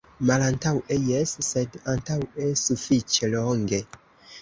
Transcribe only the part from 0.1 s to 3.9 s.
Malantaŭe, jes, sed antaŭe sufiĉe longe.